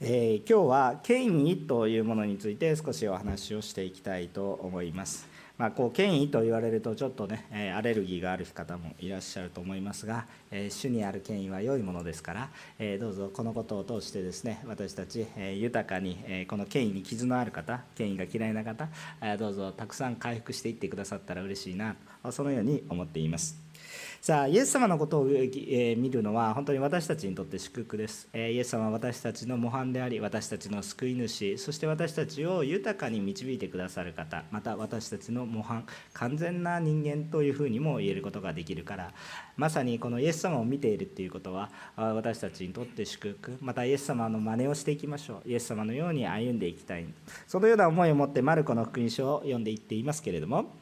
[0.00, 5.28] えー、今日は権威というものについて少しお話をしていきたいと思います。
[5.56, 18.88] まあ、こう権威と言われるとちょっとね、えアレルギーがある方もいらっしゃると思いますが、え主にある権威は良いものですから、えどうぞこのことを通してですね私たち、え豊かに、えこの権威に傷のある方権威が嫌いな方、
[19.22, 21.94] えどうぞたくさん回復していってくださったら嬉しいな
[22.32, 23.63] そのように思っています。
[24.24, 35.84] さあイエス様のことを、え見るのは本当に私たちにとって祝福です、えイエス様は私たちの模範であり私たちの救い主そして私たちを豊かに導いてくださる方また私たちの模範
[36.14, 39.12] 完全な人間というふうにも言えることができるから
[39.56, 47.06] まさにこのイエス様を見ているっていうことは私たちにとって祝福またイエス様の真似をしていきましょうイエス様のように歩んでいきたい
[47.46, 50.72] そのような思いを持ってマルコの福音書を読んでいっていますけれども、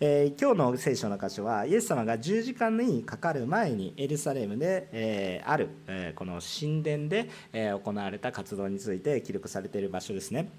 [0.00, 10.50] えー、今日の聖書の箇所はイエス様が十字架にかかる前にエルサレムで、えー、ある、えー、この神殿で、え行われた活動について記録されている場所ですね。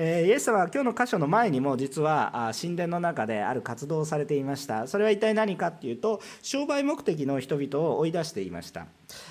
[0.00, 4.86] えイエス様は今日の箇所の前にも実は神殿の中である活動をされていました。
[4.86, 8.86] それは一体何かっていうと商売目的の人々を追い出していました。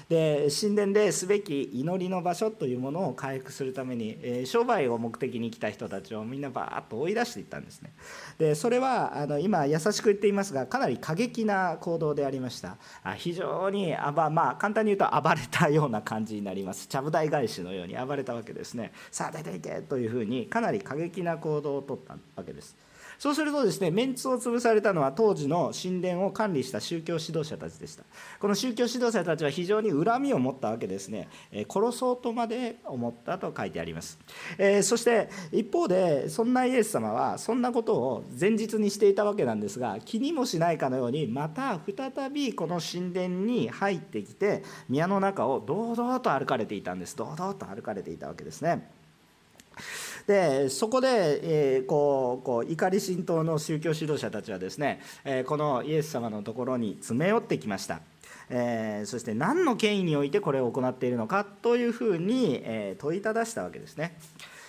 [0.10, 7.94] で神殿ですべき祈りの場所というものを回復するために、え商売を目的に来た人たちをみんなバーッと追い出していったんですね。
[8.38, 12.76] でそれはあの今優しく言っていますがかなり過激な行動でありました。
[13.16, 16.88] 非常に暴まあ簡単に言うと暴れたような感じになります。
[16.88, 18.92] ちゃぶ台返しのように暴れたわけですね。
[19.12, 22.76] さあ出ていけというふうにかなり過激な行動をとったわけです。
[23.20, 28.04] そうするとですねメンツを潰されたのは当時の神殿を管理した宗教指導者たちでした。
[28.40, 31.28] この宗教指導者たちは非常に恨みを持ったわけですね。
[31.52, 34.20] え殺そうとまで思ったと書いてあります、
[34.58, 47.16] えー、そして一方でそんなイエス様はそんなことを前日にしていたわけなんですが気にもしないかのようにまた再びこの神殿に入ってきて宮の中を堂々と歩かれていたんです。
[47.16, 48.97] 堂々と歩かれていたわけですね。
[50.28, 51.08] でそこで、
[51.78, 58.02] えー、こうこう怒り心頭の宗教指導者たちはですね、えー、このイエス様のところに詰め寄ってきました。
[58.50, 64.18] えー、そして何の権威においてこれを行っているのかというふうに、え、問いただしたわけですね。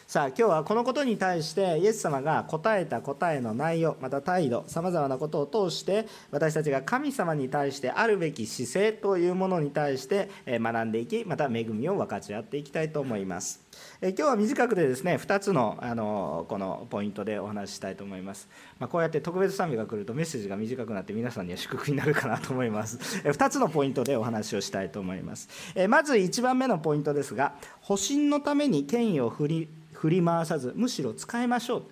[0.08, 13.68] さあ今日はこのことに対してイエス様が答えた答えの内容また態度さまざまなことを通して私たちが神様に対してあるべき姿勢というものに対して学んでいきまた恵みを分かち合っていきたいと思います。
[14.00, 18.48] え今日は短くてですね2つのあのこのポイントでお話ししたいと思います、
[18.80, 23.20] まあ、こうやって特別賛美が来るとメッセージが短くなって皆さんには祝福になるかなと思います。
[23.24, 25.48] え2つのポイントでお話をしたいと思います。
[25.74, 27.52] えまず1番目のポイントですが
[27.82, 31.82] 保身のために権威を振り振り回さずむしろ使いましょう。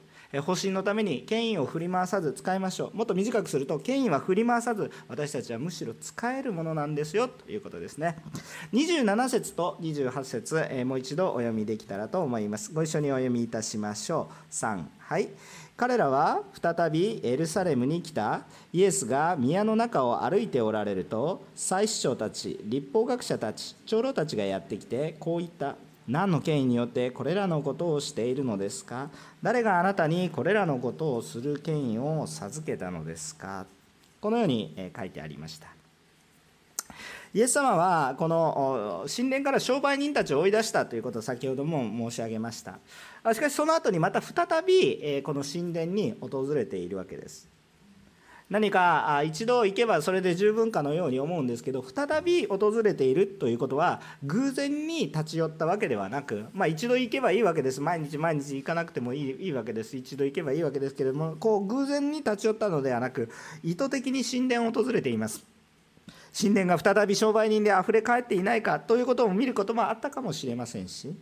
[0.41, 2.97] 保身のために権威を振り回さず使いましょう。
[2.97, 7.29] もっと短くすると権威は振り回さず私たちはむしろ使えるものなんですよ。
[7.29, 8.19] ということですね。
[8.73, 12.73] 27節と28節もう一度お読みできたらと思います。
[12.73, 14.53] ご一緒にお読みいたしましょう。
[14.53, 15.29] 3はい。
[15.77, 18.43] 彼らは再びエルサレムに来た。
[18.73, 25.77] イエスが宮の中を歩いておられると祭司長たち立法学者たち長老たちがやってきてこう言った。
[26.09, 29.11] 何の権威によってこれらのことをしているのですか？
[29.43, 33.67] 誰があなたにこれらのことをする権威を授けたのですか？
[34.21, 35.69] このように書いてありました。
[37.35, 42.79] イエス様はこの神殿から商売人たちを追い出したということを先ほども申し上げました。
[43.35, 47.49] しかしその後にまた再びこの神殿に訪れているわけです。
[48.49, 63.31] 何か一度行けばそれで十分かのように思うんですけど再び訪れているということは偶然に立ち寄ったわけではなく、まあ、一度行けばいいわけです毎日毎日行かなくてもいいいいわけです一度行けばいいわけですけれどもこう偶然に立ち寄ったのではなく
[63.65, 65.45] 意図的に神殿を訪れています。
[66.39, 71.17] 神殿が再び商売人であふれ返っていないかということを見ることもあったかもしれませんし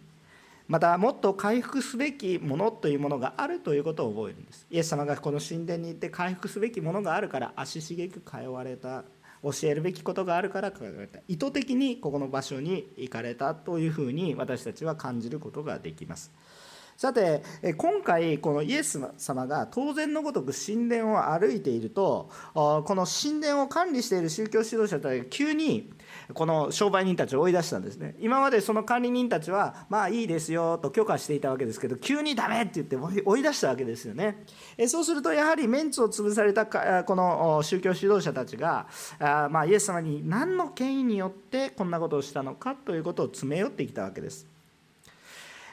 [0.66, 4.66] またもっと回復すべきものというものがあるということを覚えるんです。
[4.70, 9.04] イエス様がこの神殿に行って回復すべきものがあるから足しげく通われた
[9.42, 11.20] 教えるべきことがあるから通われた。
[11.28, 16.32] 意図的にここの場所に行かれたというふうに私たちは感じることができます。
[16.96, 17.42] さて
[17.76, 25.92] 今回このイエス様が当然のごとく神殿を歩いているとこの神殿を管理している宗教指導者たちが急に
[26.32, 28.14] この商売人たちを追い出したんですね。
[28.20, 34.44] 今までその管理人たちはまあいいですよと許可していたわけですけど急にダメって言って追い出したわけですよね。
[34.86, 38.86] そうするとやはりメンツを潰されたこの宗教指導者たちが
[39.18, 44.53] まあイエス様に何の権威によってこんなことをしたのかということを詰め寄ってきたわけです。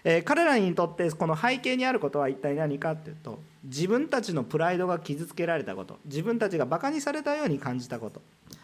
[0.04, 8.22] え彼らにとってこの背景にあることは一体何かっていうと自分たちのプライドが傷つけられたこと自分たちがバカにされたように感じたこと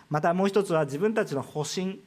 [0.10, 2.00] またもう一つは自分たちの保身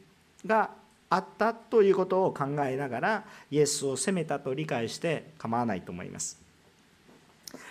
[0.47, 0.71] が
[1.11, 6.41] あったということを考えながらイエスを責めたと理解して構わないと思います。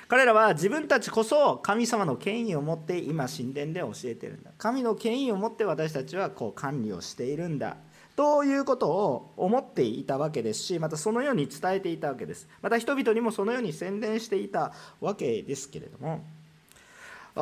[0.10, 4.52] 彼らは自分たちこそ神様の権威を持って今神殿で教えてるんだ。
[4.58, 7.78] 神の権威を持って私たちはこう管理をしているんだ。
[8.20, 12.50] ということを思っていたわけですしまたそのように伝えていたわけです。
[12.62, 16.20] また人々にもそのように宣伝していたわけですけれども。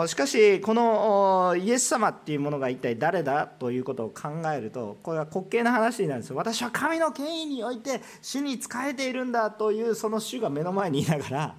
[0.06, 11.56] しかしこのイエス様っていうものが一体誰だということを考えるとこれは滑稽な話になるんです私は神の権威において主に仕えているんだというその主が目の前にいながら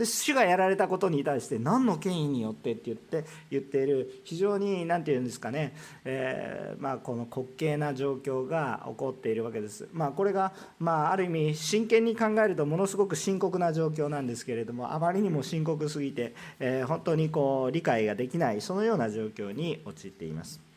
[0.00, 5.76] で主がやられたことに対して何の権威によってって言って言っている非常に何て言うんですかね、
[6.06, 9.90] えー、まあ、この滑稽な状況が起こっているわけです。
[9.92, 20.69] まあ、これが、まあ、ある意味真剣に考えるとものすごく深刻な状況なんですけれどもあまりにも深刻すぎて、えー、本当にこう理解ができないそのような状況に陥っています。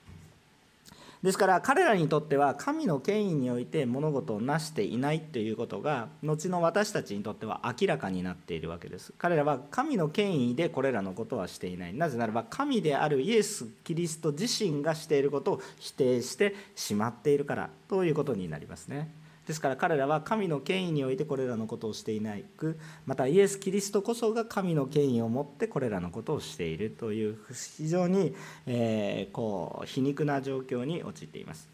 [1.23, 9.13] ですから彼らにとっては神の権威において物事を成していないということが後の私たちにとっては明らかになっているわけです。
[9.17, 11.93] 彼らは神の権威でこれらのことはしていない。
[11.93, 19.22] なぜならば神であるイエス・キリスト自身がしていることを否定してしまっているからということになりますね。
[19.47, 27.37] ですから彼らは神の権威においてこれらのことをしていないくまたイエス・キリストこそが神の権威を持ってこれらのことをしているという
[27.77, 28.33] 非常に、
[28.65, 31.67] え、こう皮肉な状況に陥っています。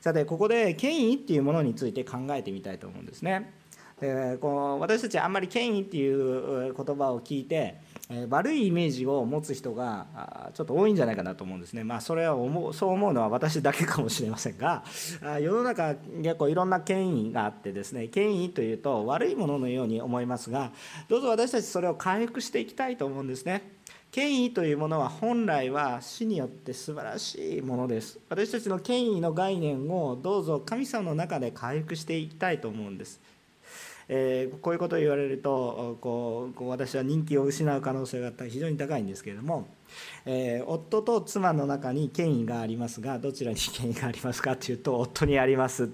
[0.00, 3.52] さてここで権威っていうものについて考えてみたいと思うんですね。
[4.00, 7.76] でこう私たちあんまり権威っていう言葉を聞いて
[8.28, 11.82] 悪いイメージを持つ人がちょっと多いんじゃないかなと思うんですね。
[11.82, 14.84] まあ、それは思うそう思うのは私だけかもしれませんが
[15.40, 20.72] 世の中結構いろんな権威があってですね権威というと悪いもののように思いますが
[21.08, 23.76] どうぞ私たちそれを回復していきたいと思うんですね。
[24.12, 33.20] 権威というものは本来は死によって素晴らしいものです私たちの権威の概念をどうぞ神様の中で回復していきたいと思うんです
[34.08, 39.66] えー、こういうことを言われるとこう私は人気を失う可能性が非常に高いんですけれども、
[40.24, 45.90] えー、夫と妻の中に権威がありますがどちらに権威がありますかというと夫にあります。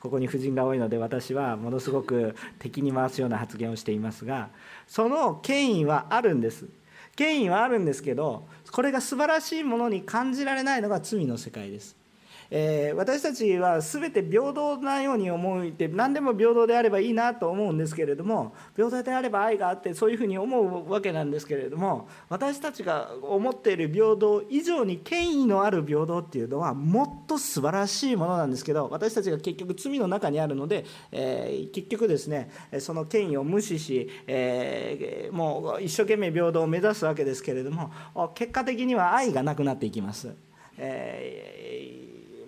[0.00, 4.50] ここに夫人が多いので私はものすごく敵に回すような発言をしていますが
[4.86, 6.66] その権威はあるんです。
[7.16, 11.97] 権威はあるんですけどこれが素晴らしいものに感じられないのが罪の世界です。
[12.50, 32.50] えー、私たちは全て平等なように思って何でも平等であればいいなと思うんですけれども平等であれば愛があってそういうふうに思うわけなんですけれども私たちが思っている平等以上に権威のある平等っていうのはもっと素晴らしいものなんですけど私たちが結局罪の中にあるので、えー、結局ですね
[32.80, 37.92] その権威を無視し、えー、もう一生懸命平等を目指すわけですけれども
[38.34, 40.34] 結果的には愛がなくなっていきます。
[40.78, 41.97] えー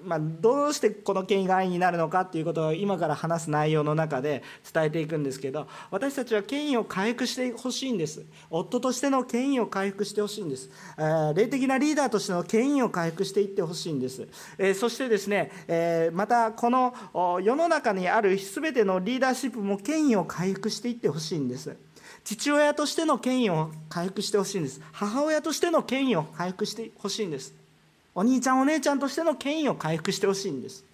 [0.05, 4.43] まあ、どうしてこの権威が愛になるのかっていうことを今から話す内容の中で
[4.73, 8.25] 伝えていくんですけど私たちは権威を回復してほしいんです。
[8.51, 14.27] 夫としての権威を回復してほしいんです、えー、霊的なリーダーとしての権威を回復していってほしいんです、
[14.59, 16.95] えー、そしてですね、えー、またこの
[17.43, 21.77] 世の中にある全てのリーダーシップも権威を回復していってほしいんです。
[22.25, 24.81] 父親としての権威を回復してほしいんです。
[24.93, 27.55] 母親としての権威を回復してほしいんです。
[28.15, 30.85] お兄ちゃんお姉ちゃんとしての権威を回復してほしいんです。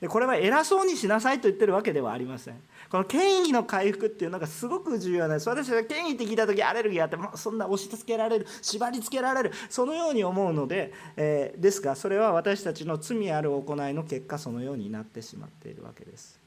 [0.00, 2.54] でこれは偉そうにしなさいと言ってるわけではありません。
[2.90, 5.48] この権威の回復っていうのがすごく重要なんです。
[5.48, 16.38] 私は権威って聞いた時アレルギーあってもそんな押し付けられる縛り付けられるそのように思うので、えー、ですがそれは私たちの罪ある行いの結果そのようになってしまっているわけです。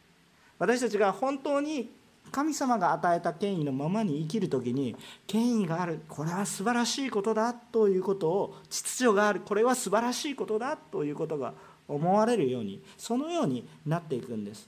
[0.60, 1.90] 私たちが本当に
[2.32, 4.96] 神様が与えた権威のままに生きる時に
[5.28, 6.02] 権威がある。
[6.08, 9.42] これは素晴らしいことだということを秩序がある。
[9.42, 11.54] これは素晴らしいことだということが
[11.88, 14.68] 思われるようにそのようになっていくんです。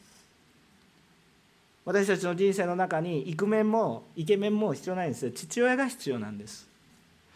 [1.85, 6.67] 私たちの人生の中にイクメンもイケメンも必要ないんです父親が必要なんです。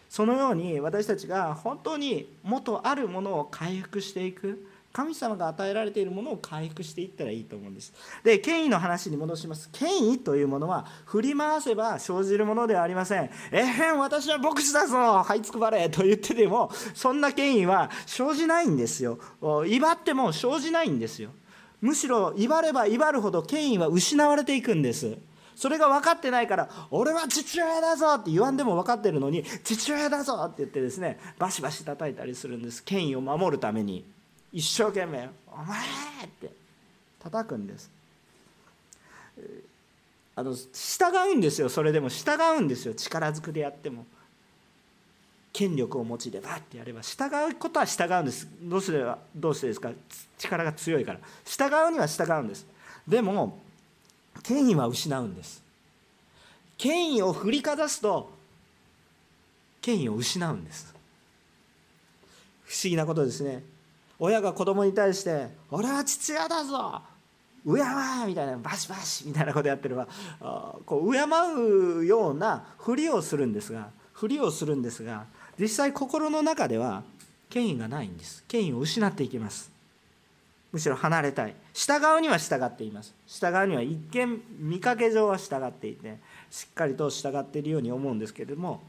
[0.08, 4.66] そのように私たちが本当に元あるものを回復していく。
[4.96, 7.92] 神様が与えられているものを回復していったらいいと思うんです。
[8.24, 9.68] で権威の話に戻します。
[9.70, 13.28] 権威というものは振り回せば生じるものではありません。
[13.52, 14.96] えへん私は牧師だぞ。
[14.96, 19.18] はいつくばれと言っててもそんな権威は生じないんですよ。
[19.66, 21.28] 威張っても生じないんですよ。
[21.82, 25.18] むしろ威張れば威張るほど権威は失われていくんです。
[25.54, 32.82] それが分かってないから俺は父親だぞって言わんでも分かってるのに父親だぞって言ってですねバシバシ叩いたりするんです。
[32.82, 34.15] 権威を守るために。
[34.52, 35.78] 一生懸命「お前!」
[36.24, 36.50] って
[37.20, 37.90] 叩くんです。
[40.34, 40.64] あの従
[41.32, 42.08] うんですよそれでも。
[42.08, 44.06] 従うんですよ力ずくでやっても。
[45.52, 47.00] 権力を持ちでバッてやれば。
[47.00, 48.46] 従うことは従うんです。
[48.60, 49.90] どうすればどうしてですか？
[50.36, 51.20] 力が強いから。
[51.46, 52.66] 従うには従うんです。
[53.08, 53.58] でも
[54.42, 55.62] 権威は失うんです。
[56.76, 58.30] 権威を振りかざすと
[59.80, 60.94] 権威を失うんです。
[62.64, 63.62] 不思議なことですね。
[64.18, 67.02] 親が子供に対して「俺は父親だぞ
[67.64, 70.06] 敬え!」みたいなバシバシみたいなことやってれば
[70.86, 75.26] こう敬うようなふりをするんですがふりをするんですが
[75.58, 77.02] 実際心の中では
[77.48, 78.44] 権威がないんです。
[78.48, 79.70] 権威を失っていきます。
[80.72, 81.54] むしろ離れたい。
[81.72, 83.14] 従うには従っています。
[83.26, 86.18] 従うには一見見かけ上は従っていて
[86.50, 88.82] しっかりと従っているように思うんですけれども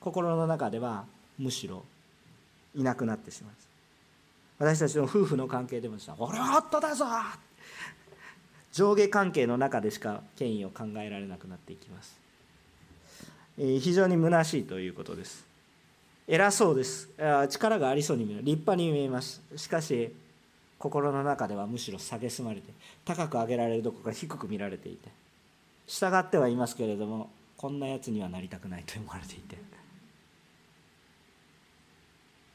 [0.00, 1.04] 心の中では
[1.38, 1.84] むしろ
[2.74, 3.71] いなくなってしまいます。
[4.58, 7.06] 私たちの夫婦の関係でもした俺は夫だぞ!
[8.72, 12.18] 上下関係の中でしか権威を考えられなくなっていきます。
[13.58, 15.44] 非常に虚しいということです。
[16.26, 17.10] 偉そうです。
[17.50, 18.42] 力がありそうに見える。
[18.42, 19.42] 立派に見えます。
[19.56, 20.14] しかし
[20.78, 22.72] 心の中ではむしろ蔑まれて
[23.04, 25.10] 高く上げられるどこか低く見られていて
[25.86, 29.56] 従ってはいますけれどもこんなやつにはなりたくないと思われていて。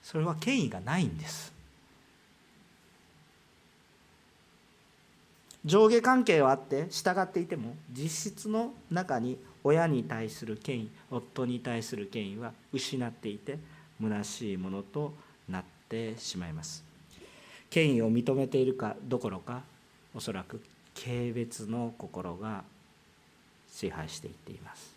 [0.03, 1.56] それは権威がないんです。
[5.67, 13.59] 上下関係はあって従っていても実質の中に親に対する権威夫に対する権威は失っていて
[14.01, 15.13] 虚しいものと
[15.49, 16.85] なってしまいます。
[17.69, 19.61] 権威を認めているかどころか
[20.15, 20.61] おそらく
[20.95, 22.63] 軽蔑の心が
[23.69, 24.95] 支配していっています。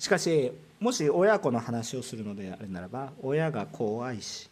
[0.00, 0.50] しかし
[0.80, 4.50] もし親子の話をするのであるならば親が子を愛し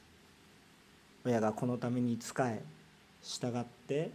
[1.25, 2.62] 親がこのために仕え
[3.23, 4.11] 従って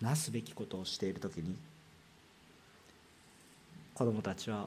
[0.00, 1.56] なすべきことをしている時に
[3.94, 4.66] 子供たちは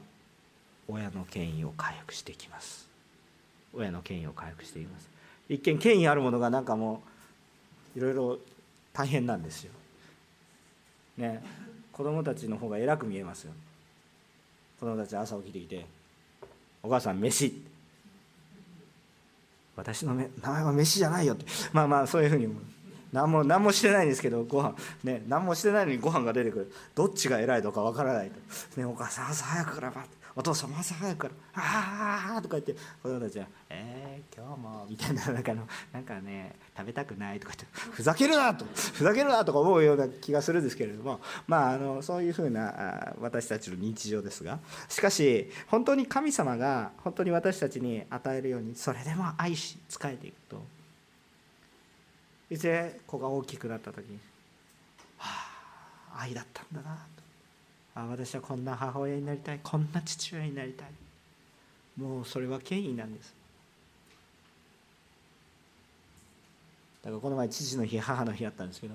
[0.88, 2.88] 親の権威を回復していきます。
[3.72, 5.08] 親の権威を回復しています。
[5.48, 7.00] 一見権威あるものがなんかも
[7.94, 8.38] ういろいろ
[8.92, 9.72] 大変なんですよ。
[11.16, 11.44] ね。
[11.92, 13.52] 子供たちの方が偉く見えますよ。
[14.80, 15.86] 子供たち朝起きてきて
[16.82, 17.62] 「お母さん飯」
[19.80, 21.46] 私の名前は飯じゃないよって。
[21.72, 22.48] まあまあそういうふうに
[23.12, 24.74] 何も何もしてないんですけどご飯。
[25.04, 26.72] ね何もしてないのにご飯が出てくる。
[26.94, 28.30] どっちが偉いのかわからない
[28.74, 30.04] と、ね、お母さん朝早くからバッ
[30.40, 50.64] お父さん朝早くから「ああ」とか言って子供たちは「えー、今日も」みたいななんかのなんかね食べたくないとか言ってふざけるなとふざけるなとか思うような気がするんですけれどもまああのそういうふうな私たちの日常ですがしかし本当に神様が本当に私たちに与えるようにそれでも愛し仕えていくと
[52.48, 54.18] いずれ子が大きくなった時に
[55.18, 55.28] 「は
[56.14, 57.19] あ愛だったんだな」と。
[57.94, 59.60] あ私はこんな母親になりたい。
[59.62, 60.88] こんな父親になりたい。
[61.96, 63.34] もうそれは権威なんです。
[67.02, 68.94] だからこの前父の日母の日あったんですけど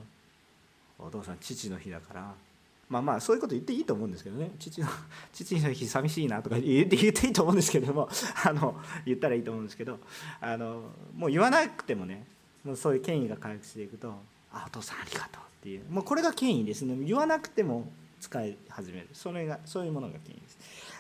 [1.00, 2.34] お父さん父の日だから。
[2.88, 4.52] まあまあそういうこと言っていいと思うんですけどね。
[4.60, 4.88] 父の
[5.34, 8.08] 父の日寂しいなとか言って言っていいと思うんですけども
[8.46, 10.00] あの言ったらいいと思うんですけど
[10.40, 12.26] あのもう言わなくてもね
[12.64, 14.14] もうそういう権威が回復していくと
[14.54, 15.84] 「あお父さんありがとう」っていう。
[15.90, 16.96] もうこれが権威ですね。
[17.04, 19.10] 言わなくても使い始める。
[19.14, 20.58] それがそういうものが権威です。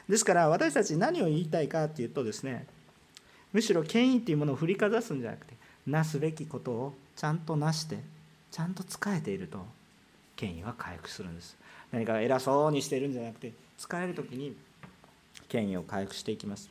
[0.09, 2.67] ですから私たち何を言いたいかっていうとですね
[3.53, 5.53] むしろ権威っていうものを振りかざすんじゃなくて
[5.87, 7.99] なすべきことをちゃんとなして
[8.51, 9.65] ちゃんと使えていると
[10.35, 11.57] 権威は回復するんです。
[11.91, 14.55] 何か偉そうにしているんじゃなくて使える時に
[15.47, 16.69] 権威を回復していきます。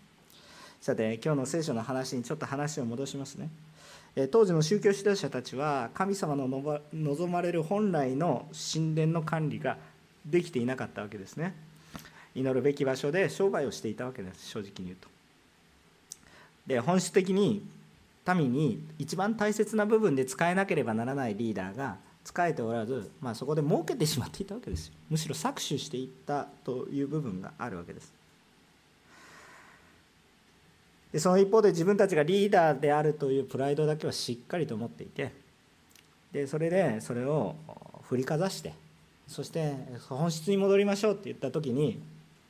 [0.80, 3.48] さて今日の聖書の話にちょっと話を戻しますね。
[4.30, 6.46] 当時の宗教指導者たちは神様の
[6.92, 9.78] 望まれる本来の神殿の管理が
[10.24, 11.54] できていなかったわけですね。
[12.34, 14.48] 祈るべき場所で商売をしていたわけです。
[14.48, 15.08] 正直に言うと。
[16.66, 17.66] で本質的に
[18.34, 24.94] 民に一番大切な部分で使えなければならないリーダーが使えておらず、まあ、そこで儲けてしまっていたわけですよ。
[25.10, 28.12] むしろ搾取していったという部分があるわけです。
[31.12, 35.30] でその一方で自分たちがリーダーであるというプライドだけはしっかりと持っていて
[36.32, 37.54] でそれでそれを
[38.02, 38.74] 振りかざして
[39.26, 39.74] そして
[40.08, 42.02] 本質に戻りましょうって言った時に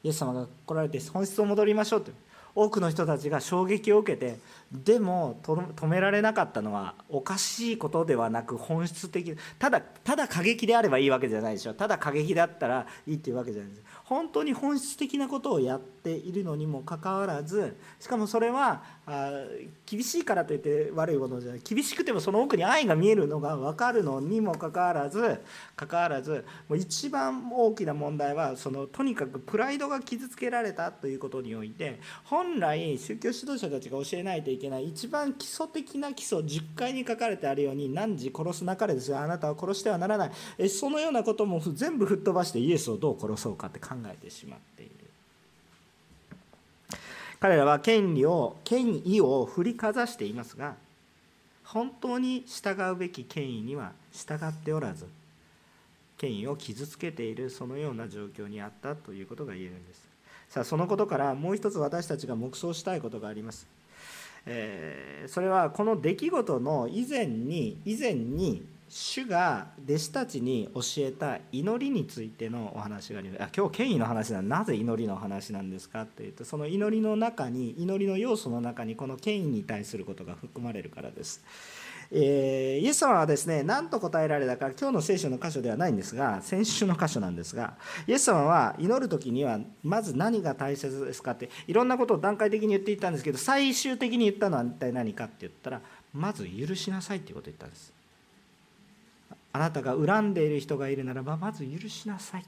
[0.03, 2.13] イエス様が来られて本質を戻りましょうって
[2.55, 4.39] 多くの人たちが衝撃を受けて
[4.71, 11.75] でも止められなかったのはおかしいことではなく本質的ただただ過激であればいいわけじゃないでしょ。
[11.75, 13.83] ただ過激だったらいいっていうわけじゃないです。
[14.05, 19.33] 本当に本質的なことをやっているのにもかかわらずしかもそれはあ
[19.87, 21.61] 厳しいからといって悪いことじゃない。
[21.65, 25.41] 厳しくてもその奥に愛が見えるのが分かるのにもかかわらず
[25.75, 39.19] かかわらずもう一番大きな問題はそのとにかくプライドが傷つけられたということにおいて本来宗教指導者たちが教えないといけない一番基礎的な基礎10回に書かれてあるように何時殺すなかれですよ。
[39.19, 40.31] あなたは殺してはならない。
[40.59, 45.04] えそのようなことも全部吹っ飛ばしてイエスをどう殺そうかって考えてしまっている。
[47.45, 50.77] 彼らは権利を権威を振りかざしていますが
[51.63, 55.07] 本当に従うべき権威には従っておらず
[56.17, 60.09] 権威を傷つけているそのような状況にあったということが言えるんです。
[60.49, 63.67] さあそのことからもう一つ私たちが黙想したいことがあります。
[64.47, 68.65] えー、それはこの出来事の以前に以前に
[68.97, 73.43] 主が弟子たちに教えた祈りについてのお話があります。
[73.43, 81.43] あ今日権威の話ななぜ祈りの話なんですかっていうとその祈りの中に祈りの要素の中にこの権威に対することが含まれるからです。
[82.13, 87.75] えー、イエス様はですね何と答えられたか今日の聖書の箇所ではないんですが先週の箇所なんですが
[88.07, 95.81] イエス様は祈る時にはまず何が大切ですかっていろんなことを段階的に言っていたんですけど最終的に言ったのは一体何かって言ったら
[96.13, 97.94] まず許しなさいっていうことを言ったんです。
[99.55, 102.45] あなたが恨んでいる人がいるならばまず許しなさい。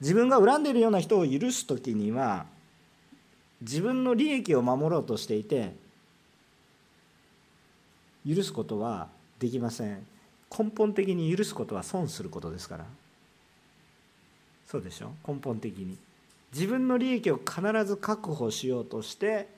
[0.00, 2.46] 自分が恨んでいるような人を許す時には
[3.62, 5.74] 自分の利益を守ろうとしていて
[8.24, 9.08] 許すことは
[9.40, 10.06] できません。
[10.56, 12.84] 根本的に許すことは損することですから。
[14.68, 15.10] そうでしょ？
[15.26, 15.98] 根本的に。
[16.52, 19.48] 自分の利益を必ず確保しようとして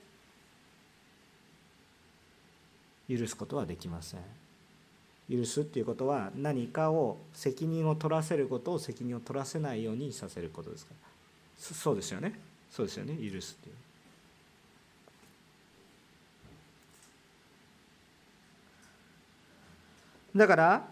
[3.17, 4.19] 許すことはできません。
[5.29, 10.93] 許すっていうことは何かを責任を取らせることを責任を取らせないようにさせることですか？
[10.93, 12.39] らそうですよね。
[12.69, 13.13] そうですよね。
[13.15, 13.75] 許すっていう。
[20.37, 20.87] だから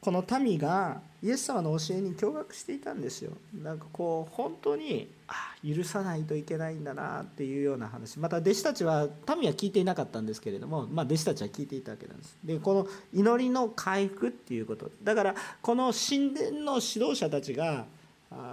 [0.00, 3.32] この民がイエス様の教えに驚愕していたんですよ。
[3.62, 8.18] なんかこう本当にあ許さないといけないんだなっていうような話。
[8.18, 12.38] また弟子たちは民は聞いていなかったんですけれども、まあ、弟子たちは聞いていたわけなんです。
[12.42, 14.90] でこの祈りの回復っていうこと。
[15.02, 17.84] だからこの神殿の指導者たちが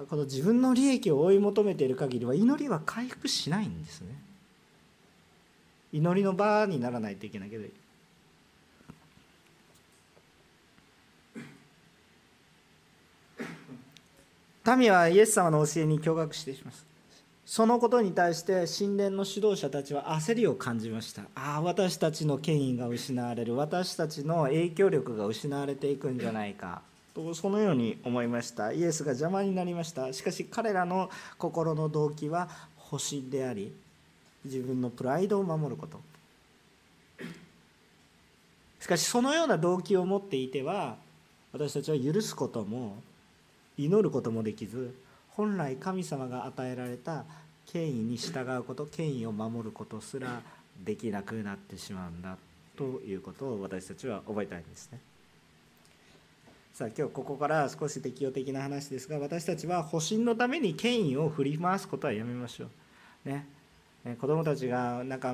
[0.10, 4.08] この自分の利益を追い求めている限りは祈りは回復しないんですね。
[5.94, 7.66] 祈りの場にならないといけないけど。
[14.76, 16.86] 民はイエス様の教えに驚愕してします。
[17.48, 21.22] そのことに対して神殿の指導者たちは焦りを感じました。
[21.34, 23.56] ああ私たちの権威が失われる。
[23.56, 26.82] 私たちの影響力が失われていくんじゃないか。
[27.16, 28.74] とそのように思いました。
[28.74, 30.12] イエスが邪魔になりました。
[30.12, 33.74] しかし彼らの心の動機は保身であり
[34.44, 36.02] 自分のプライドを守ること。
[38.82, 40.98] しかしそのような動機を持っていては
[41.54, 42.98] 私たちは許すことも
[43.78, 44.94] 祈ることもできず
[45.38, 47.24] 本来神様が与えられた
[47.68, 50.42] 権威に従うこと権威を守ることすら
[50.84, 52.38] できなくなってしまうんだ
[52.76, 55.00] ということを私たちは覚えたいんですね。
[56.74, 62.66] さあ今日ここから少し適応的な話ですが私たちは保身のために権威を振り回すことはやめましょ
[63.26, 63.30] う。
[63.30, 63.48] ね、
[64.16, 65.34] 子供たちがなんか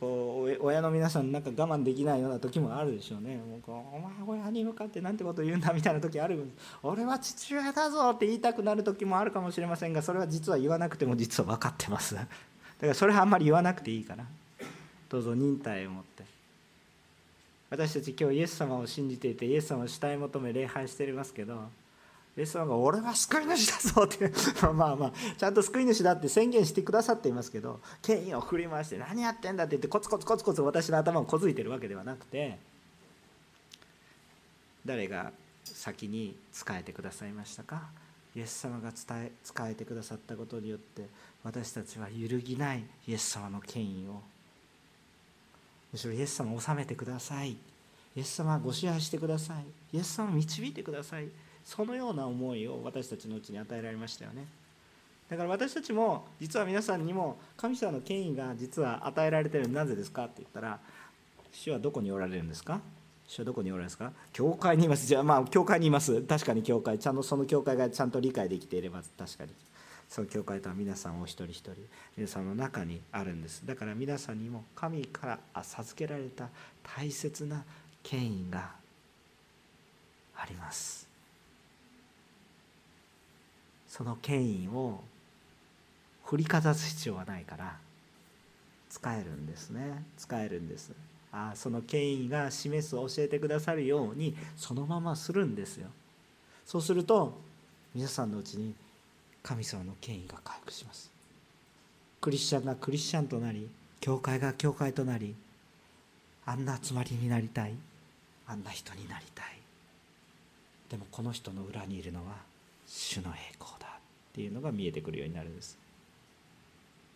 [0.00, 3.36] こう親の皆さんなんか我慢できないような時もあるでしょうね。
[3.36, 6.50] もうこうお前親に向かってなんてこと言うんだみたいな時ある
[6.82, 12.14] 俺は父親だぞって言いたくなる時もあるかもしれませんがそれは実は言わなくても実は分かってます。
[12.14, 12.28] だか
[12.80, 14.24] らそれはあんまり言わなくていいから
[15.08, 16.24] どうぞ忍耐を持って。
[17.70, 21.68] 私たち今日イエス様を信じていてイエス様を主体求め礼拝していますけど
[22.36, 24.32] イエス様が俺は救い主だぞって
[24.74, 32.58] まあまあちゃんと救い主だって宣言してくださっていますけど権威を振り回して何やってんだって言ってコツコツコツコツ私の頭をこづいてるわけではなくて
[34.84, 35.32] 誰が
[35.64, 37.82] 先に仕えてくださいましたか？
[38.36, 41.06] イエス様が伝え仕えてくださったことによって
[41.44, 44.20] 私たちは揺るぎないイエス様の権威を。
[45.92, 47.50] むしろイエス様を治めてください。
[47.50, 47.56] イ
[48.16, 49.64] エス様ご支配してください。
[49.96, 51.28] イエス様を導いてください。
[51.64, 54.46] そのような思いを私たちのうちに与えられましたよね。
[55.30, 60.78] だから私たちも実は皆さんにも神様の権威が実は与えられてるなぜですかって言ったら
[61.50, 62.80] 主はどこにおられるんですか？
[63.26, 64.12] 主はどこにおられるんですか？
[64.32, 65.06] 教会にいます。
[65.06, 66.20] じゃあまあ教会にいます。
[66.20, 66.98] 確かに教会。
[66.98, 69.50] ちゃんとその教会がちゃんと理解できていれば確かに。
[70.10, 71.72] その教会とは皆さんお一人一人
[72.18, 73.62] 皆さんの中にあるんです。
[73.64, 76.50] だから皆さんにも神から授けられた
[76.82, 77.64] 大切な
[78.02, 78.72] 権威が
[80.36, 81.08] あります。
[83.96, 84.98] その権威を
[86.24, 87.76] 振りかざす必要はないから
[88.90, 90.02] 使えるんですね。
[90.18, 90.90] 使えるんです。
[91.30, 95.86] あその権威が示す教えてくださるようにそのままするんですよ。
[96.66, 97.38] そうすると
[97.94, 98.74] 皆さんのうちに
[99.44, 101.08] 神様の権威が回復します。
[102.20, 103.68] クリスチャンがクリスチャンとなり
[104.00, 105.36] 教会が教会となり
[106.46, 107.74] あんな集まりになりたい。
[108.48, 109.46] あんな人になりたい。
[110.90, 112.34] でもこの人の裏にいるのは
[112.86, 113.83] 主の栄光だ。
[114.34, 115.78] っていうのが見えてくるようになるんです。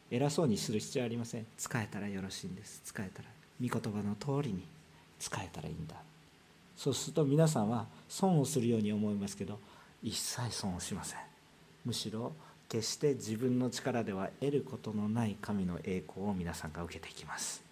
[0.08, 1.46] 偉そうにする必要はありません。
[1.56, 2.80] 使えたらよろしいんです。
[2.84, 3.28] 使えたら
[3.60, 4.62] 御言葉の通りに
[5.18, 5.96] 使えたらいいんだ。
[6.76, 9.58] そうすると皆さんは損をするように思いますけど
[10.00, 11.18] 一切損をしません。
[11.84, 12.32] むしろ
[12.68, 17.64] 決して自分の力では得ることのない神の栄光を皆さんが受けていきます。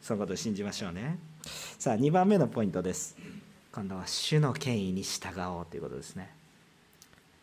[0.00, 1.18] そのことを信じましょうね。
[1.80, 3.16] さあ2番目のポイントです。
[3.72, 6.37] 今度は主の権威に従おうということですね。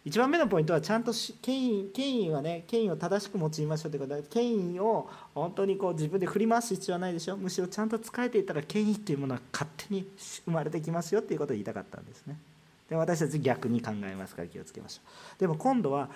[0.05, 12.37] 1番目のポイントはちゃんと権威権威はね権威を正しく用いましょうということで権威を本当にこう自分で振り回す必要はないでしょむしろちゃんと使えていたら権威というものは勝手に生まれてきますよっていうことを言いたかったんですね。
[12.87, 15.39] で私たち逆に考えますから気をつけましょう。
[15.39, 16.09] でも今度は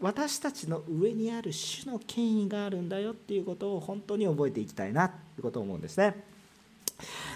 [0.00, 6.24] 私たちの上にある主の権威があるんだよっていうことを本当に覚えていきたいなということを思うんですね。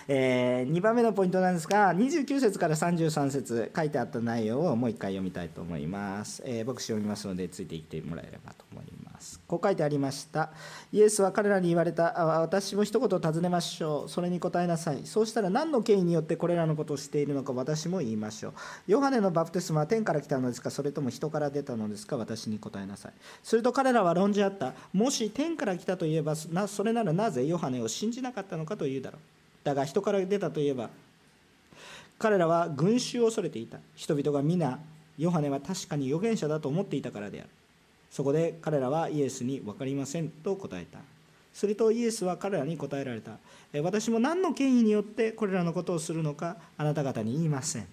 [0.08, 9.40] えー、2番目のポイントなんですが29節から33節書いてあった内容をもう一回読みたいと思います、えー、僕読みますのでついていってもらえればと思います。
[9.46, 10.50] こう書いてありました。
[10.92, 12.12] イエスは彼らに言われた。
[12.40, 14.10] 私も一言尋ねましょう。
[14.10, 15.02] それに答えなさい。
[15.04, 18.52] そうしたら何の権威によってこれらのことをしているのか私も言いましょう。
[18.88, 20.70] ヨハネのバプテスマは天から来たのですか？
[20.70, 22.16] それとも人から出たのですか？
[22.16, 23.12] 私に答えなさい。
[23.44, 24.72] すると彼らは論じ合った。
[24.92, 29.20] もし天から来たといえばそれならなぜヨハネを信じなかったのかというだろう。
[29.64, 30.90] だが人から出たといえば
[32.18, 33.78] 彼らは群衆を恐れていた。
[33.96, 34.78] 人々が皆
[35.18, 37.48] ヨハネは確かに預言者だと思っていたからである。
[38.10, 40.98] そこで彼らはイエスに分かりませんと答えた。
[41.52, 43.38] するとイエスは彼らに答えられた。
[43.82, 47.86] 私も何の権威によってこれらのことをするのかあなた方に言いません、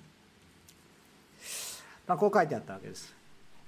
[2.06, 3.19] まあ、こう書いてあったわけです。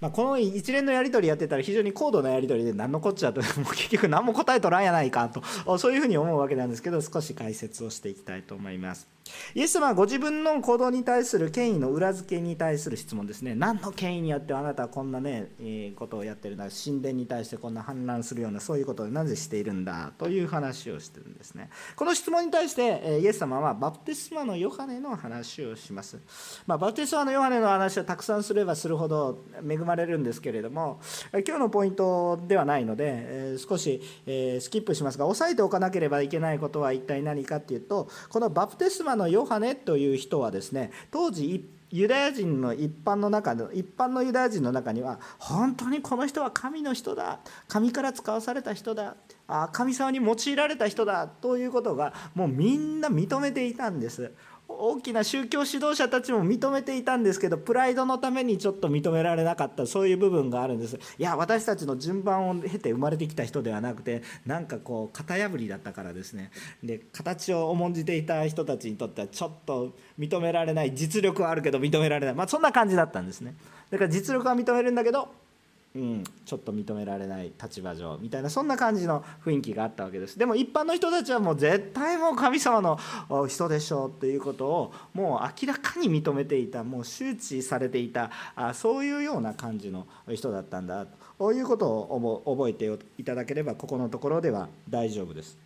[0.01, 5.43] まあ、この一連のやり取りやってたら非常に高度なやり取りで何のこっちゃともう結局何も答えとらんやないかと
[5.77, 9.07] そういうふうに思うわけなんですけど少し解説をしていきたいと思います。
[9.53, 13.55] イエス様はご自分の行動に対する権威の裏付けに対する質問ですね。
[13.55, 16.65] 何の権威によってあなたはこんなね、えことをやってるんだ。
[16.69, 21.69] 神殿に対してこんな反乱するようなそういうことをなぜしているんだという話をしてるんですね。
[21.95, 26.19] この質問に対してイエス様はバプテスマのヨハネの話をします、
[26.65, 30.99] まあ、バプテスマのヨハネの話をたくさんすればするほど恵まれるんですけれども
[31.33, 54.31] 今日のポイントではないので少しスキップしますが押さえておかなければいけないことは一体何かっていうとこのバプテスマのヨハネという人はですね当時ユダヤ人の一般の中の一般のユダヤ人の中には本当にこの人は神の人だ神から使わされた人だあ神様に用いられた人だということがもうみんな認めていたんです。
[54.79, 60.95] 大きな宗教指導者たちも認めていたんですけどプライドのためにちょっと認められなかったそういう部分があるんです。
[60.95, 66.51] いや私たちの順番を経て生まれてきた人ではなくてなんかこう型破りだったからですね。
[66.83, 72.35] で形を重んじていた人たちにとってはちょっと認められない実力はあるけど認められない。
[72.35, 73.55] まあそんな感じだったんですね。
[73.89, 75.29] だから実力は認めるんだけど
[75.93, 82.97] うん、ちょっと認められない立場上みたいなそんな感じの雰囲気があったわけですでも一般の人たちはもう絶対もう神様の
[83.47, 95.57] 人でしょうっていうことをもう明らかに認めていたもう周知されていたあそういうような感じの人だったんだということを覚えていただければここのところでは大丈夫です。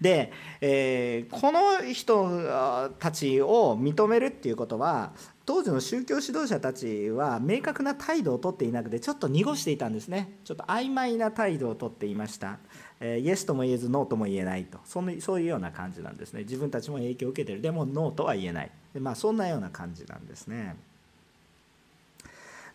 [0.00, 5.12] で、えー、この人たちを認めるっていうことは
[5.46, 10.38] 当時の宗教指導者たちは明確な態度をとっていなくてちょっと濁していたんですね。
[10.44, 12.58] ちょっと曖昧な態度をとっていました、
[13.00, 14.78] えー、イエスとも言えずノーとも言えないと。
[14.84, 16.42] そのそういうような感じなんですね。
[16.42, 17.60] 自分たちも影響を受けてる。
[17.60, 18.70] でもノーとは言えない。
[18.94, 20.76] で、まあ、そんなような感じなんですね。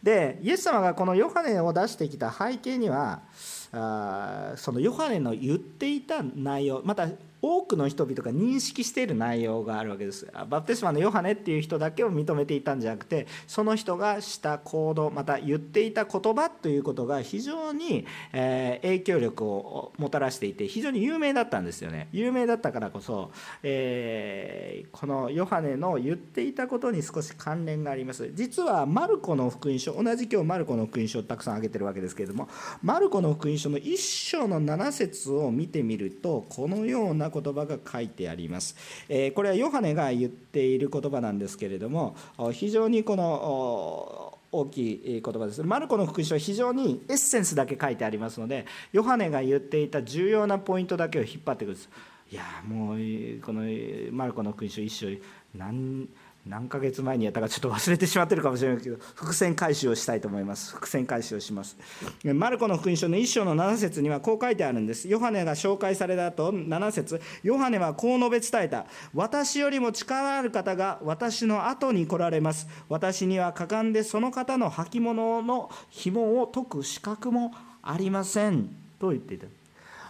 [0.05, 3.23] でイエス様がこのヨハネを出してきた背景には
[3.71, 7.07] あそのヨハネの言っていた内容また
[7.45, 10.27] 多くの人々が認識している内容があるわけです。
[10.49, 22.07] バプテスマのヨハネっていう人だけを認めていたんじゃなくてその人がした行動また言っていた言葉ということが非常に、え影響力をもたらしていて非常に有名だったんですよね。
[22.11, 28.31] 有名だったからこそ、えー、このヨハネの言っていたことに少し関連があります。
[28.33, 32.49] 実はマルコの福音書同じ今日マルコの福音書をたくさん挙げてるわけですけれども
[32.81, 38.75] マルコの福音書の1章の7節を見てみるとこのような言葉が書いてあります。
[39.09, 42.15] えこれはヨハネが言っている言葉なんですけれども
[42.51, 51.89] 非常にこの大きい言葉ですマルコの福音書は非常にエッセンスだけ書いてありますのでヨハネが言っていた重要なポイントだけを引っ張ってくるんです
[52.31, 52.97] いやもう
[53.41, 53.63] この
[54.11, 55.07] マルコの福音書一章
[55.53, 56.07] 何
[56.45, 60.75] 何ヶ月前にやったかちょっと忘れてしまってるかもしれないけど伏線回収をしたいと思います。
[60.75, 61.75] 伏線回収をします。
[62.23, 65.07] マルコの福音書の1章の7節にはこう書いてあるんです。
[65.09, 67.19] ヨハネが紹介された後7節。
[67.41, 68.85] ヨハネはこう述べ伝えた。
[69.15, 72.67] 私よりも力ある方が私の後に来られます。
[72.89, 78.69] 私には果敢でその方の履物の紐を解く資格もありません。
[78.99, 79.47] と言っていた。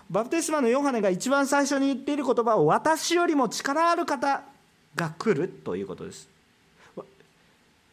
[0.09, 4.43] バプテスマのヨハネが一番最初に言っている言葉を私よりも力ある方
[4.95, 6.35] が来るということです。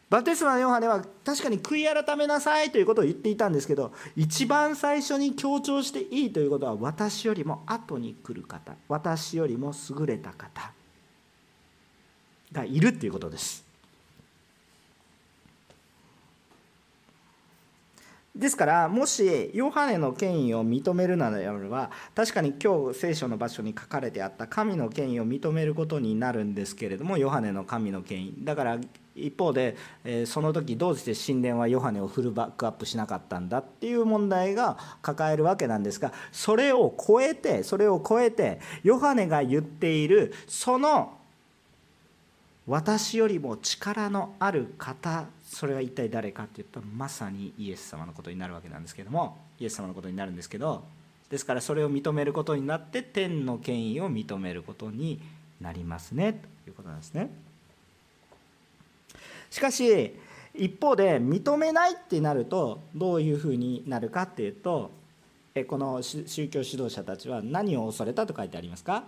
[0.09, 10.71] バテスマのヨハネは確かに悔い改めなさいということを言っていたんですけど一番最初に強調していいということは私よりも後に来る方私よりも優れた方
[12.51, 13.72] がいるっていうことです。
[18.35, 28.33] ですからもしヨハネの権威を認めるならば確かに今日聖書の場所に書かれてあった神の権威を認めることになるんですけれどもヨハネの神の権威。
[28.39, 28.79] だから
[29.15, 29.75] 一方で
[30.25, 41.19] その時どうして神殿はヨハネをフルバックアップしなかったんだっていう問題が抱えるわけなんですがそれを超えてそれを超えてヨハネが言っているその
[42.65, 50.83] 私よりも力のある方それは一体誰かっていうとまさにイエス様のことになるわけなんですけどもイエス様のことになるんですけど
[51.29, 55.21] ですからそれを認めることになって天の権威を認めることに
[55.61, 57.29] なりますねということなんですね。
[59.49, 60.13] しかし
[60.55, 64.91] 一方で認めないってなるとどういうふうになるかっていうと
[65.67, 69.03] この宗教指導者たちは何を恐れたと書いてありますか？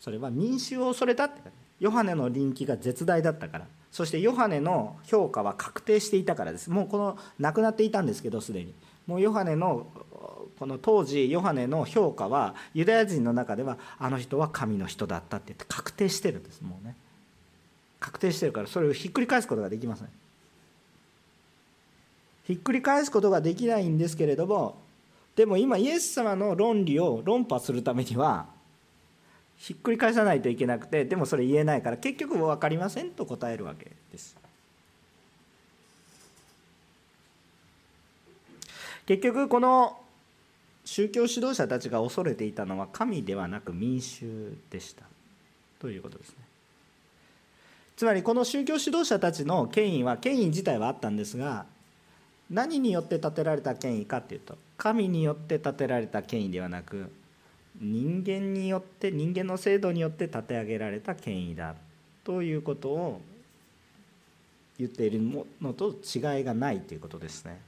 [0.00, 1.42] それは民衆を恐れたって。
[1.78, 3.66] ヨハネの臨機が絶大だったから。
[3.92, 6.70] そしてヨハネの評価は確定していたからです。
[6.70, 8.72] もうこの亡くなっていたんですけどすでに。
[9.06, 9.86] もうヨハネの
[10.58, 16.60] この当時ヨハネの評価はユダヤ人の中ではあの人は神の人だったって言って確定してるんです。
[16.62, 16.94] もうね。
[17.98, 20.08] 確定してるからそれをひっくり返すことができません。
[22.50, 24.76] ひっくり返すことができないんですけれども
[25.36, 28.46] でも今イエス様の論理を論破するためには
[29.60, 34.34] ひっくり返さないといけなくてでもそれ言えないから結局分かりませんと答えるわけです。
[39.06, 40.00] 結局この
[40.84, 45.04] 宗教指導者たちが恐れていたのは神ではなく民衆でした。
[45.78, 46.36] ということですね。
[47.96, 51.66] つまりこの宗教指導者たちの権威は権威自体はあったんですが
[52.50, 57.12] 何によって建てられた権威かっていうと神によって建てられた権威ではなく
[57.80, 61.74] 人間によって人間の制度によって立て上げられた権威だ
[62.24, 63.20] ということを
[64.78, 65.20] 言っている
[65.60, 67.58] のと違いがないということですね。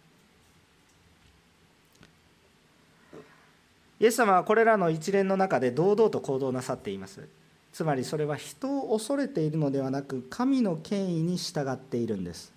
[4.01, 7.29] イエス様はこれらの一連の中で堂々と行動なさっています。
[7.73, 12.53] つまりそれは人を恐れているのではなく神の権威に従っているんです。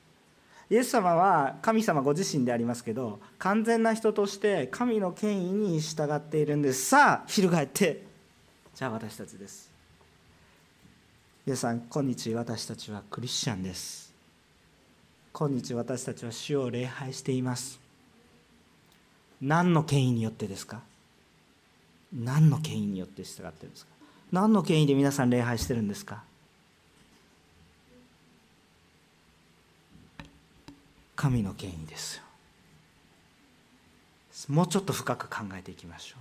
[0.70, 6.86] イエス様は神様ご自身でありますけど完全な人として神の権威に従っているんです。
[6.86, 8.04] さあ翻って。
[8.74, 9.70] じゃあ私たちです。
[11.46, 14.12] 皆さん今日私たちはクリスチャンです。
[15.32, 17.80] 今日私たちは主を礼拝しています。
[19.42, 20.82] 何の権威によってですか？
[22.12, 23.92] 何の権威によって従ってるんですか？
[24.32, 26.24] 何の権威で皆さん礼拝してるんですか？
[31.16, 32.24] 神の権威ですよ。
[34.50, 36.20] もうちょっと深く考えていきましょう。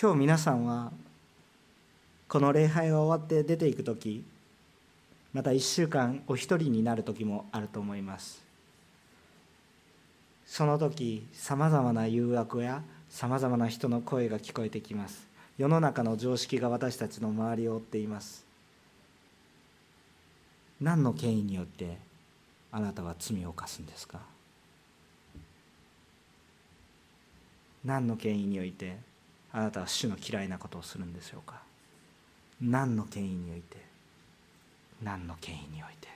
[0.00, 0.92] 今日皆さんは
[2.28, 4.24] この礼拝が終わって出ていく時
[5.32, 8.42] また1週間お一人になる時もあると思います。
[10.46, 15.26] その時さまざまな誘惑やさまざまな人の声が聞こえてきます。
[15.58, 18.44] 世の中の常識が私たちの周りを追っています。
[20.80, 21.98] 何の権威によって
[22.76, 24.18] あなたは罪を犯すんですか？
[27.86, 28.98] 何の権威において
[29.50, 31.62] あなたは主の嫌いなことをするんでしょうか？
[32.60, 33.78] 何の権威において
[35.02, 36.08] 何の権威において？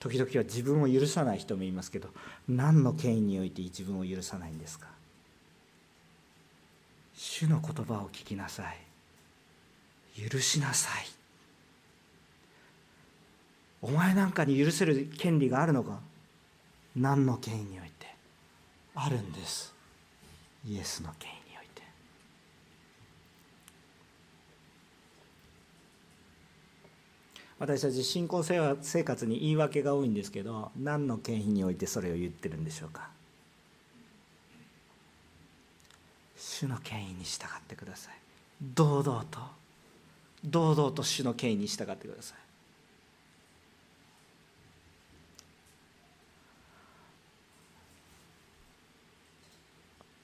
[0.00, 2.10] 時々は自分を許さない人もいますけど
[2.46, 4.86] 何の権威において自分を許さないんですか？
[7.14, 10.28] 主の言葉を聞きなさい。
[10.28, 11.19] 許しなさい。
[13.82, 16.00] お前なんかに許せる権利があるのか？
[16.96, 18.14] 何の権威において？
[18.94, 19.74] あるんです。
[20.66, 21.82] イエスの権威において。
[27.58, 33.08] 私たち信仰生活に言い訳が多いんですけど何の権威においてそれを言ってるんでしょうか？
[36.36, 38.14] 主の権威に従ってください。
[38.62, 39.40] 堂々と。
[40.44, 42.38] 堂々と主の権威に従ってください。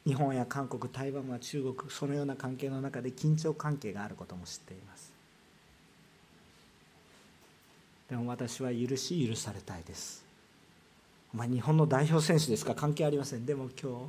[0.07, 5.12] 日本や韓国台湾は中国そのような関係の中で緊張関係があることも知っています。
[8.09, 10.25] でも私は許し許されたいです。
[11.35, 12.77] お前日本の代表選手ですか？
[12.77, 13.45] 関係ありません。
[13.45, 14.07] でも今日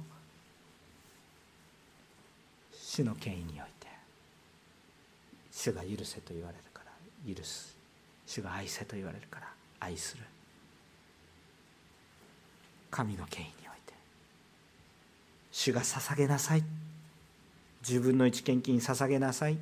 [2.79, 3.88] 主の権威において
[5.51, 6.91] 主が許せと言われるから
[7.36, 7.75] 許す。
[8.27, 10.23] 主が愛せと言われるから愛する。
[12.91, 13.66] 神の権威に
[15.59, 16.63] 主が捧げなさい。
[17.81, 19.57] 自分の一献金捧げなさい。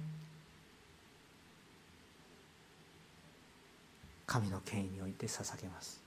[4.27, 6.01] 神の権威において捧げます。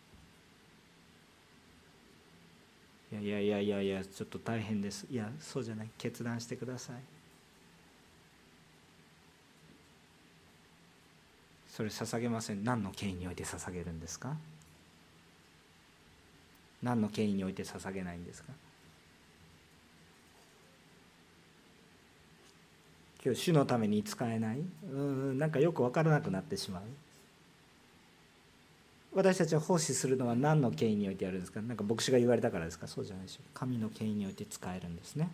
[3.11, 5.07] いやいやいやいやいやちょっと大変です。
[5.11, 5.89] いやそうじゃない。
[5.97, 6.97] 決断してください。
[11.71, 12.63] それ捧げません。
[12.63, 14.37] 何の権威において捧げるんですか？
[16.83, 18.53] 何の権威において捧げないんですか？
[23.29, 24.59] 今日主のために使えない。
[24.91, 26.83] うんなんかよく分からなくなってしまう。
[29.13, 31.61] 私たちは奉仕するのは何の権威においてやるんですか？
[31.61, 32.87] 何か牧師が言われたからですか？
[32.87, 33.51] そうじゃないでしょう。
[33.53, 35.29] 神の権威において使えるんですね。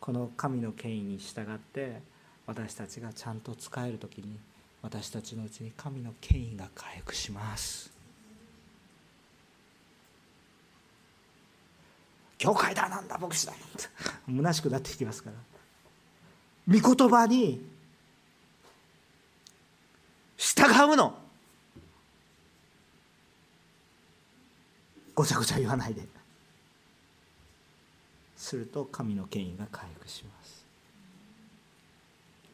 [0.00, 2.00] この神の権威に従って
[2.48, 4.36] 私たちがちゃんと使える時に
[4.82, 7.91] 私たちのうちに神の権威が回復します。
[12.42, 13.52] 教会だなんだ牧師だ。
[14.26, 16.80] なんだ虚しくなってきますから。
[16.80, 17.64] 御言葉に
[20.36, 21.16] 従うの。
[25.14, 26.02] ごちゃごちゃ言わないで。
[28.36, 30.64] すると神の権威が回復します。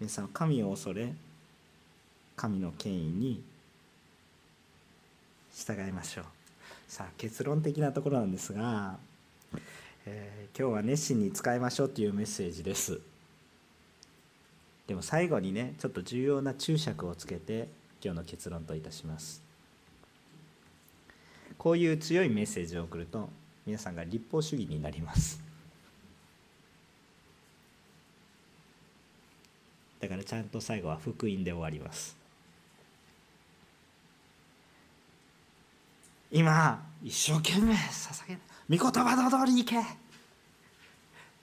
[0.01, 1.14] 皆さん神を恐れ
[2.37, 3.42] 神の権威に
[5.55, 6.24] 従いましょう。
[6.88, 8.98] さあ結論的なところなんですが、
[10.10, 12.98] えー、今日は熱心に使いましょうというメッセージです。
[14.86, 17.68] でも最後にねちょっと重要な注釈をつけて
[18.02, 19.42] 今日の結論といたします。
[21.58, 23.28] こういう強いメッセージを送ると
[23.66, 25.42] 皆さんが立法主義になります。
[30.00, 32.16] だからちゃんと最後は福音で終わります。
[36.30, 38.38] 今一生懸命捧げ
[38.70, 39.76] 御言葉の通りに行け。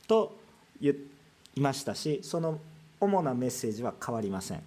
[0.07, 0.37] と
[0.79, 0.95] 言
[1.55, 2.59] いましたしその
[2.99, 4.61] 主なメッセージは変わりません。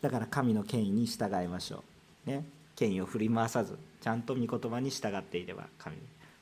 [0.00, 1.84] だから神の権威に従いましょ
[2.26, 2.30] う。
[2.30, 2.44] ね。
[2.74, 5.96] 権威を振り回さずちゃんと御言葉に従っていれば神。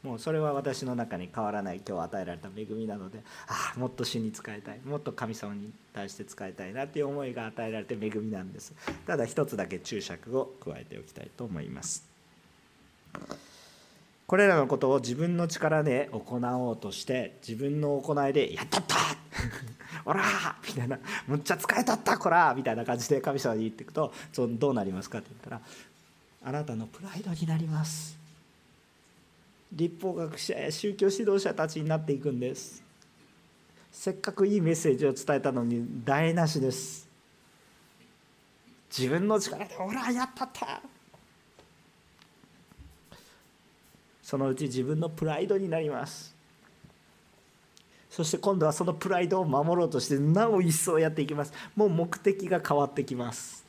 [0.04, 1.80] もうそれは私の中に変わらない。
[1.86, 3.20] 今日与えられた恵みなので。
[3.48, 4.80] ああもっと主に仕えたい。
[4.84, 8.72] もっと神様に対して仕えたいなっていう思いが与えられて恵みなんです。
[9.06, 12.04] ただ一つだけ注釈を加えておきたいと思います。
[14.26, 18.96] これらのことを自分の力で行おうとして自分の行いで「やったった!
[20.06, 20.24] 」「おら!」
[20.66, 25.60] みたいな「むっちゃ使えたったこら!」みたいな感じで神様に言っていくとどうなりますかって言ったら
[26.46, 28.18] あなたのプライドになります
[29.72, 32.82] 立法学者や宗教指導者たちになっていくんです
[33.92, 37.08] せっかくいいメッセージを伝えたのに台無しです
[38.96, 40.80] 自分の力で「おらやったった!」
[44.24, 46.34] そのうち自分のプライドになります。
[48.08, 51.52] そして今度はそのプライドを守ろうとしてなお一層やっていきます。
[51.76, 53.66] もう目的が変わってきます。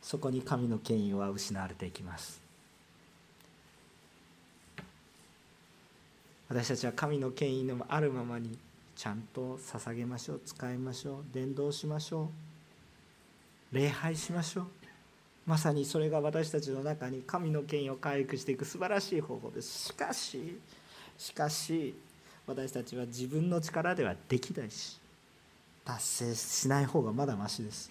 [0.00, 2.40] そこに神の権威は失われていきます。
[6.48, 8.56] 私たちは神の権威のあるままに
[8.94, 12.30] ちゃんと捧げましょう使いましょう伝道しましょ
[13.72, 14.79] う礼拝しましょう。
[15.46, 19.88] まさにそれが私たちの中に神の権威を回復していく素晴らしい方法です。
[19.88, 20.58] しかし
[21.18, 21.94] しかし
[22.46, 24.98] 私たちは自分の力ではできないし
[25.84, 27.90] 達成しない方がまだましです。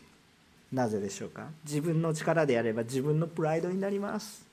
[0.71, 1.47] なぜでしょうか？
[1.65, 4.47] 自分の力でやれば自分のプライドになります。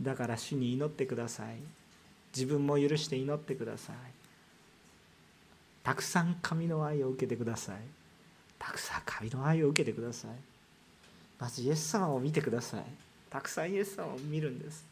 [0.00, 1.56] だから主に祈ってください。
[2.34, 3.96] 自分も許して祈ってください。
[5.82, 7.76] たくさん神の愛を受けてください。
[8.58, 10.30] たくさん神の愛を受けてください。
[11.38, 12.84] まずイエス様を見てください。
[13.28, 14.84] たくさんイエス様を見るんです。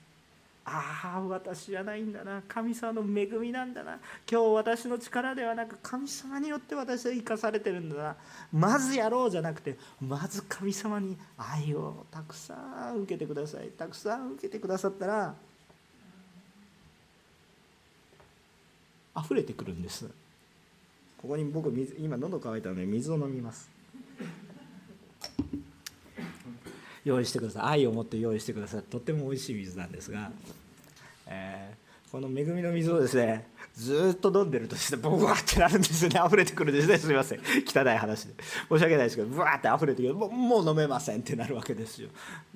[0.65, 2.43] ああ私じゃないんだな。
[2.47, 3.99] 神様の恵みなんだな。
[4.31, 8.17] 今日私の力ではなく神様によって私は生かされてるんだな。
[8.53, 13.69] まずやろうじゃなくてまず神様に愛をたくさん受けてください。
[13.69, 15.35] たくさん受けてくださったら
[19.17, 20.07] 溢れてくるんです。
[21.21, 23.71] ここに僕水今喉乾いたので水を飲みます。
[27.05, 27.63] 用意してください。
[27.65, 28.83] 愛を持って用意してください。
[28.83, 30.31] とっても美味しい水なんですが、
[31.27, 36.23] えー、この恵みの水をですねずっと飲んでるとですねボワってなるんですよね。
[36.27, 36.97] 溢れてくるんですね。
[36.97, 37.41] すみません。
[37.41, 38.35] 汚い話で。
[38.71, 40.15] 申し訳ないですけどブワーって溢れてくる。
[40.15, 42.09] もうもう飲めませんってなるわけですよ。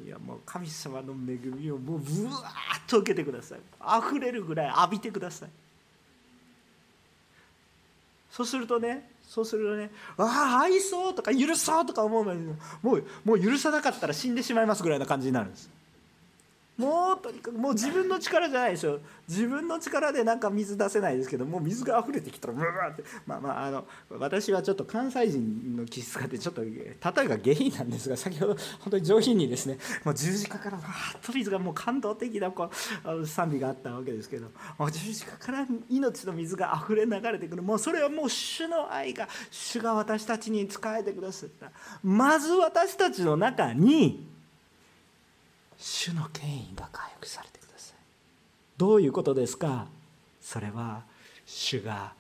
[0.02, 2.36] いやもう神様の恵みをもうブワー
[2.86, 3.58] ッと受けてください。
[4.00, 5.50] 溢れるぐらい浴びてください。
[8.35, 15.70] そうするとねそうするとね「ああ愛そう」とか「許そう」とか思うのにもうもう許さなかったら死んでしまいますぐらいな感じになるんです。
[16.76, 18.98] もうとにかくもう自分の力じゃないでしょ
[19.28, 23.04] 自分の力でなんか水出せないですけどもう水が溢れてきたらブワーって。
[23.26, 32.70] まあまああの私はちょっと関西人の気質があってちょっと例えが下品なんですが先ほど本当に上品にですねもう十字架からわーっと水がもう感動的なこ
[33.04, 37.62] う賛美があったわけですけどもう十字架から命の水が溢れ流れてくる。
[37.62, 41.70] もうそれはもう主の愛が主が私たちに仕えてくださった。
[42.02, 44.34] まず私たちの中に
[45.78, 47.96] 主の権威が回復されてください。
[48.76, 49.86] どういうことですか？
[50.40, 51.02] それは
[51.46, 52.12] 主が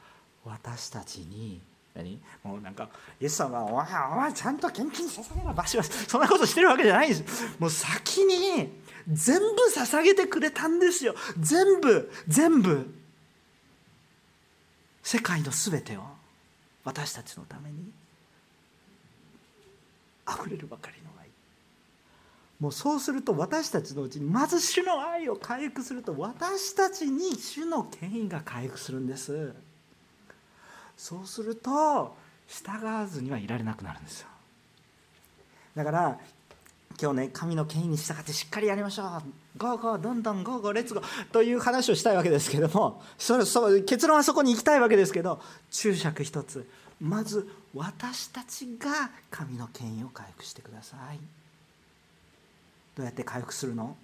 [0.44, 1.60] 私たちに
[1.94, 2.20] 何？
[2.42, 2.88] もうなんか
[3.20, 7.24] イエス様はお前お前ちゃんと献金捧げな場所はそんなことしてるわけじゃないです。
[7.58, 8.70] もう先に
[9.08, 11.14] 全部捧げてくれたんですよ。
[11.38, 12.94] 全部全部。
[15.02, 16.00] 世界の全てを
[16.82, 17.90] 私たちのために
[20.24, 20.96] あふれるばかり
[22.64, 29.52] もうそうすると私たちのうちにまず主の愛を回復すると私たちに主の権威が回復するんです。
[30.96, 32.16] そうすると
[32.48, 34.28] 従わずにはいられなくなるんですよ。
[35.76, 36.18] だから
[36.98, 39.58] 今日ね神の権威に従ってしっかりやりましょう。
[39.58, 46.66] Go go どんどん go go let's go という話をしたいわけですけどもそそ結論はそこに行きたいわけですけど注釈一つ。
[46.98, 51.43] まず私たちが神の権威を回復してください。
[52.96, 53.96] どうやって回復するの？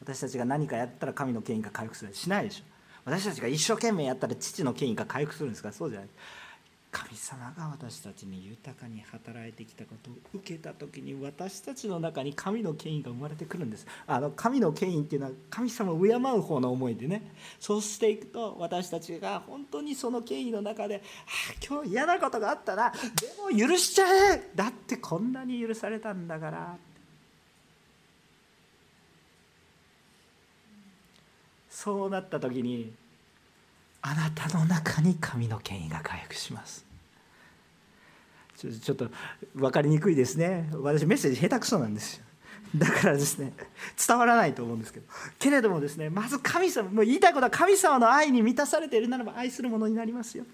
[0.00, 2.12] 私たちが何かやったら神の権威が回復する。
[2.14, 2.64] しないでしょ。
[3.04, 5.72] 私たちが一生懸命やったら父の権威が回復するんですか？
[5.72, 6.08] そうじゃない。
[6.90, 13.86] 神様が私たちに豊かに働いてきたことを受けた時に私たちの中に神の権威が生まれてくるんです。
[14.06, 17.32] あの神の権威っていうのは神様を敬う方の思いでね。
[17.58, 24.50] そうしていくと私たちが本当にその権威の中で「はあ今日嫌なことがあったらでも許しちゃえ。
[24.54, 26.76] だってこんなに許されたんだから」
[31.82, 32.92] そうなった時に
[34.02, 36.84] あなたの中に神の権威が回復します。
[38.56, 39.08] ちょちょっと
[39.56, 40.70] 分かりにくいですね。
[40.74, 42.24] 私メッセージ下手くそなんですよ。
[42.76, 43.52] だからですね
[44.06, 45.06] 伝わらないと思うんですけど。
[45.40, 50.44] けれどもですねまず神様もう言いたいことは神様の愛に満たされているならば愛するものになりますよ。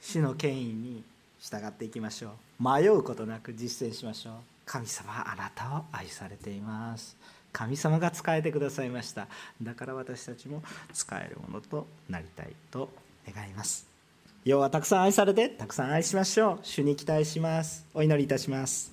[0.00, 1.04] 主の権威に
[1.38, 2.62] 従っていきましょう。
[2.62, 4.34] 迷うことなく実践しましょう。
[4.68, 7.16] 神様はあなたを愛されています
[7.52, 9.28] 神様が仕えてくださいました。
[9.62, 12.88] だから私たちも使えるものとなりたいと
[13.32, 13.86] 願います。
[14.44, 16.58] 要はたくさん愛されてたくさん愛しましょう。
[16.62, 17.84] 主に期待します。
[17.92, 18.92] お祈りいたします。